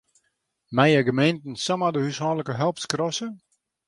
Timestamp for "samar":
1.65-1.91